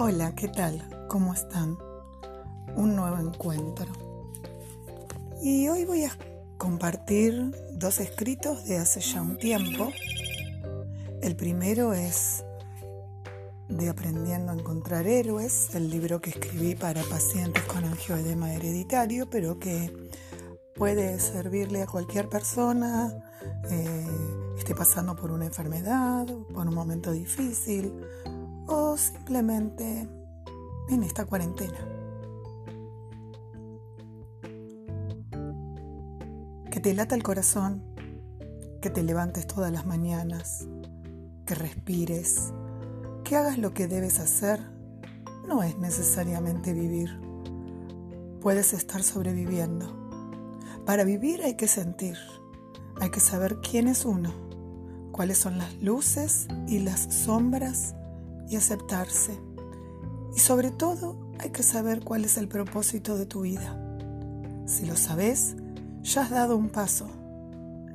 [0.00, 0.88] Hola, ¿qué tal?
[1.08, 1.76] ¿Cómo están?
[2.76, 3.86] Un nuevo encuentro.
[5.42, 6.16] Y hoy voy a
[6.56, 9.90] compartir dos escritos de hace ya un tiempo.
[11.20, 12.44] El primero es
[13.68, 19.58] de Aprendiendo a encontrar héroes, el libro que escribí para pacientes con angioedema hereditario, pero
[19.58, 19.92] que
[20.76, 23.12] puede servirle a cualquier persona,
[23.68, 24.06] eh,
[24.56, 26.24] esté pasando por una enfermedad,
[26.54, 27.92] por un momento difícil
[28.68, 30.08] o simplemente
[30.88, 31.78] en esta cuarentena.
[36.70, 37.82] Que te lata el corazón,
[38.80, 40.68] que te levantes todas las mañanas,
[41.46, 42.52] que respires,
[43.24, 44.60] que hagas lo que debes hacer,
[45.48, 47.18] no es necesariamente vivir.
[48.40, 49.96] Puedes estar sobreviviendo.
[50.84, 52.18] Para vivir hay que sentir,
[53.00, 54.30] hay que saber quién es uno,
[55.10, 57.94] cuáles son las luces y las sombras
[58.48, 59.38] y aceptarse.
[60.34, 63.78] Y sobre todo hay que saber cuál es el propósito de tu vida.
[64.66, 65.56] Si lo sabes,
[66.02, 67.08] ya has dado un paso.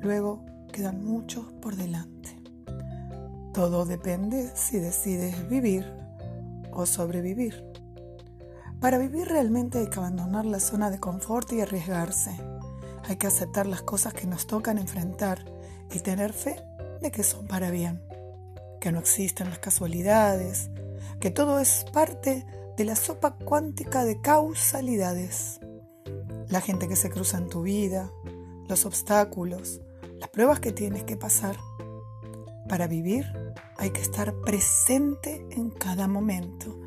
[0.00, 2.40] Luego quedan muchos por delante.
[3.52, 5.86] Todo depende si decides vivir
[6.72, 7.64] o sobrevivir.
[8.80, 12.36] Para vivir realmente hay que abandonar la zona de confort y arriesgarse.
[13.04, 15.44] Hay que aceptar las cosas que nos tocan enfrentar
[15.94, 16.56] y tener fe
[17.00, 18.02] de que son para bien,
[18.84, 20.68] que no existen las casualidades,
[21.18, 22.44] que todo es parte
[22.76, 25.58] de la sopa cuántica de causalidades.
[26.50, 28.12] La gente que se cruza en tu vida,
[28.68, 29.80] los obstáculos,
[30.20, 31.56] las pruebas que tienes que pasar.
[32.68, 33.24] Para vivir
[33.78, 36.78] hay que estar presente en cada momento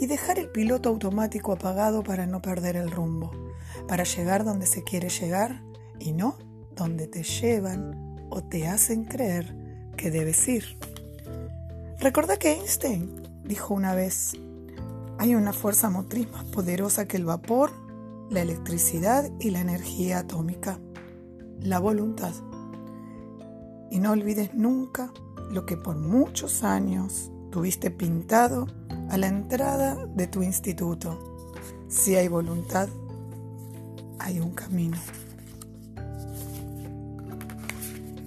[0.00, 3.30] y dejar el piloto automático apagado para no perder el rumbo,
[3.86, 5.62] para llegar donde se quiere llegar
[6.00, 6.36] y no
[6.74, 9.54] donde te llevan o te hacen creer
[9.96, 10.93] que debes ir.
[12.00, 13.10] Recordá que Einstein
[13.44, 14.36] dijo una vez,
[15.18, 17.70] hay una fuerza motriz más poderosa que el vapor,
[18.30, 20.78] la electricidad y la energía atómica,
[21.60, 22.32] la voluntad.
[23.90, 25.12] Y no olvides nunca
[25.50, 28.66] lo que por muchos años tuviste pintado
[29.08, 31.18] a la entrada de tu instituto.
[31.88, 32.88] Si hay voluntad,
[34.18, 34.96] hay un camino.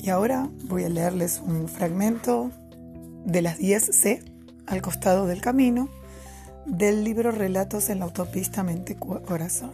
[0.00, 2.50] Y ahora voy a leerles un fragmento
[3.24, 4.24] de las 10 C
[4.66, 5.88] al costado del camino
[6.66, 9.72] del libro Relatos en la autopista Mente Corazón.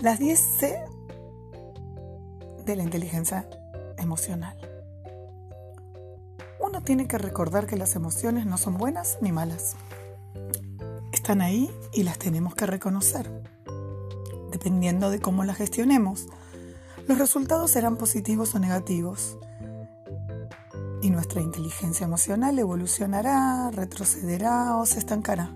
[0.00, 0.78] Las 10 C
[2.64, 3.48] de la inteligencia
[3.96, 4.56] emocional.
[6.60, 9.76] Uno tiene que recordar que las emociones no son buenas ni malas.
[11.12, 13.30] Están ahí y las tenemos que reconocer.
[14.50, 16.26] Dependiendo de cómo las gestionemos,
[17.06, 19.38] los resultados serán positivos o negativos.
[21.02, 25.54] Y nuestra inteligencia emocional evolucionará, retrocederá o se estancará.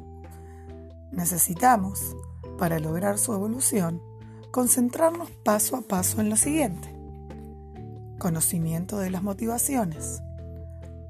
[1.11, 2.15] Necesitamos,
[2.59, 4.03] para lograr su evolución,
[4.51, 6.95] concentrarnos paso a paso en lo siguiente.
[8.19, 10.23] Conocimiento de las motivaciones,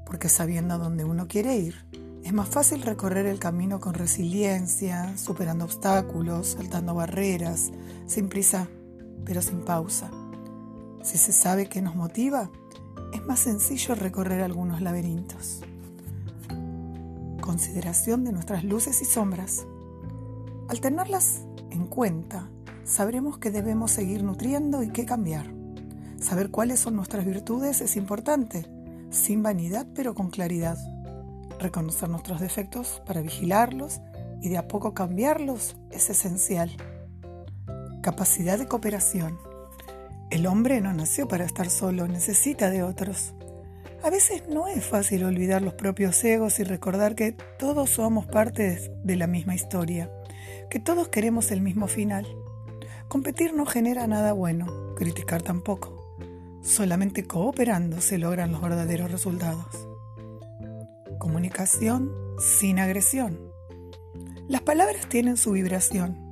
[0.05, 1.85] porque sabiendo a dónde uno quiere ir,
[2.23, 7.71] es más fácil recorrer el camino con resiliencia, superando obstáculos, saltando barreras,
[8.05, 8.67] sin prisa,
[9.25, 10.11] pero sin pausa.
[11.01, 12.49] Si se sabe qué nos motiva,
[13.13, 15.61] es más sencillo recorrer algunos laberintos.
[17.41, 19.65] Consideración de nuestras luces y sombras.
[20.67, 22.49] Al tenerlas en cuenta,
[22.83, 25.47] sabremos que debemos seguir nutriendo y qué cambiar.
[26.19, 28.69] Saber cuáles son nuestras virtudes es importante,
[29.09, 30.77] sin vanidad pero con claridad.
[31.59, 34.01] Reconocer nuestros defectos para vigilarlos
[34.41, 36.69] y de a poco cambiarlos es esencial.
[38.01, 39.48] Capacidad de cooperación.
[40.29, 43.33] El hombre no nació para estar solo, necesita de otros.
[44.03, 48.91] A veces no es fácil olvidar los propios egos y recordar que todos somos parte
[49.03, 50.11] de la misma historia,
[50.69, 52.27] que todos queremos el mismo final.
[53.07, 56.15] Competir no genera nada bueno, criticar tampoco.
[56.61, 59.87] Solamente cooperando se logran los verdaderos resultados.
[61.17, 63.39] Comunicación sin agresión.
[64.47, 66.28] Las palabras tienen su vibración.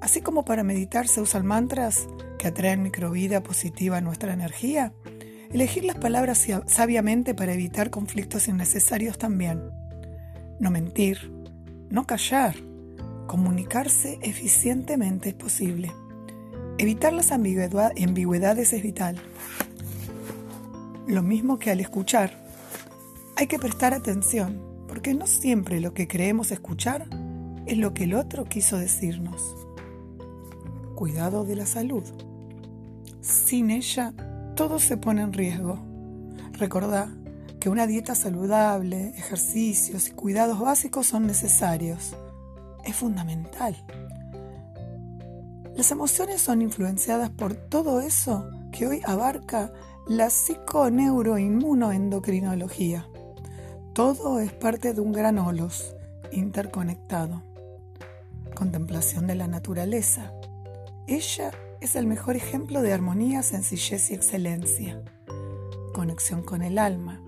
[0.00, 2.06] Así como para meditar se usan mantras
[2.38, 4.92] que atraen microvida positiva a nuestra energía,
[5.50, 9.62] elegir las palabras sabiamente para evitar conflictos innecesarios también.
[10.60, 11.32] No mentir,
[11.90, 12.56] no callar,
[13.26, 15.92] comunicarse eficientemente es posible.
[16.78, 19.16] Evitar las ambigüedades es vital.
[21.06, 22.44] Lo mismo que al escuchar,
[23.36, 27.06] hay que prestar atención, porque no siempre lo que creemos escuchar
[27.66, 29.65] es lo que el otro quiso decirnos.
[30.96, 32.04] Cuidado de la salud.
[33.20, 34.14] Sin ella,
[34.54, 35.78] todo se pone en riesgo.
[36.54, 37.14] Recordá
[37.60, 42.16] que una dieta saludable, ejercicios y cuidados básicos son necesarios.
[42.82, 43.76] Es fundamental.
[45.74, 49.74] Las emociones son influenciadas por todo eso que hoy abarca
[50.06, 53.06] la psiconeuroinmunoendocrinología.
[53.92, 55.94] Todo es parte de un gran holos
[56.32, 57.42] interconectado.
[58.54, 60.32] Contemplación de la naturaleza.
[61.08, 65.00] Ella es el mejor ejemplo de armonía, sencillez y excelencia.
[65.94, 67.22] Conexión con el alma.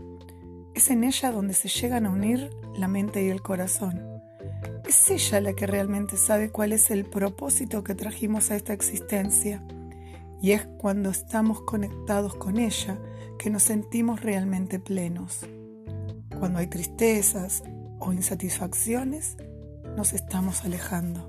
[0.75, 4.03] Es en ella donde se llegan a unir la mente y el corazón.
[4.85, 9.63] Es ella la que realmente sabe cuál es el propósito que trajimos a esta existencia.
[10.43, 12.99] Y es cuando estamos conectados con ella
[13.39, 15.47] que nos sentimos realmente plenos.
[16.37, 17.63] Cuando hay tristezas
[18.01, 19.37] o insatisfacciones,
[19.97, 21.28] nos estamos alejando.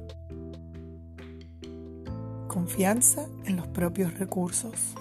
[2.50, 4.96] Confianza en los propios recursos.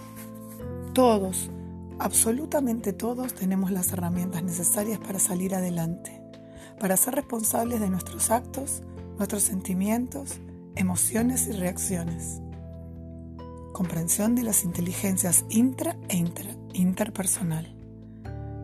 [0.92, 1.50] Todos,
[1.98, 6.20] absolutamente todos, tenemos las herramientas necesarias para salir adelante,
[6.78, 8.82] para ser responsables de nuestros actos,
[9.16, 10.40] nuestros sentimientos,
[10.76, 12.42] emociones y reacciones.
[13.72, 16.22] Comprensión de las inteligencias intra e
[16.74, 17.74] interpersonal.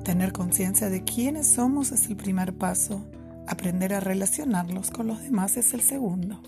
[0.04, 3.02] Tener conciencia de quiénes somos es el primer paso.
[3.48, 6.42] Aprender a relacionarlos con los demás es el segundo.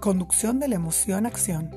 [0.00, 1.76] Conducción de la emoción-acción.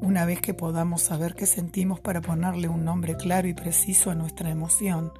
[0.00, 4.14] Una vez que podamos saber qué sentimos para ponerle un nombre claro y preciso a
[4.14, 5.12] nuestra emoción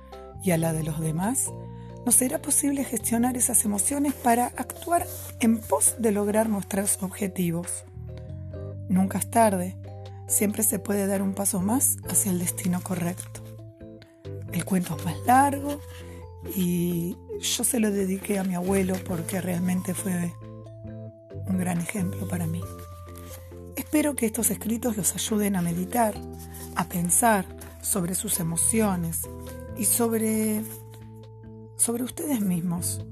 [0.42, 1.52] y a la de los demás,
[2.06, 5.06] nos será posible gestionar esas emociones para actuar
[5.40, 7.84] en pos de lograr nuestros objetivos.
[8.88, 9.76] Nunca es tarde,
[10.26, 13.42] siempre se puede dar un paso más hacia el destino correcto.
[14.50, 15.78] El cuento es más largo
[16.56, 20.32] y yo se lo dediqué a mi abuelo porque realmente fue
[21.46, 22.60] un gran ejemplo para mí.
[23.76, 26.14] Espero que estos escritos los ayuden a meditar,
[26.76, 27.44] a pensar
[27.82, 29.22] sobre sus emociones
[29.76, 30.62] y sobre,
[31.76, 33.04] sobre ustedes mismos.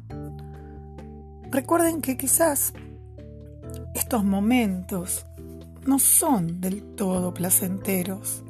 [1.50, 2.72] Recuerden que quizás
[3.94, 5.26] estos momentos
[5.86, 8.44] no son del todo placenteros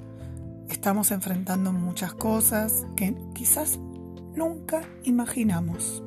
[0.72, 3.78] Estamos enfrentando muchas cosas que quizás
[4.34, 6.02] nunca imaginamos.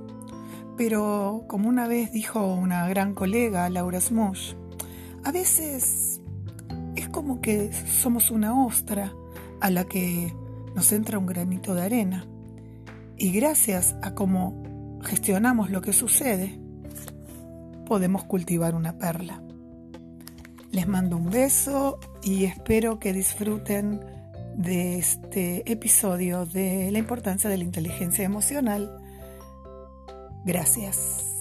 [0.78, 4.54] Pero como una vez dijo una gran colega, Laura Smosh,
[5.24, 6.22] a veces
[6.96, 9.14] es como que somos una ostra
[9.62, 10.34] a la que
[10.76, 12.26] nos entra un granito de arena.
[13.18, 16.60] Y gracias a cómo gestionamos lo que sucede,
[17.86, 19.42] podemos cultivar una perla.
[20.72, 24.02] Les mando un beso y espero que disfruten
[24.58, 29.02] de este episodio de la importancia de la inteligencia emocional.
[30.46, 31.35] Gracias.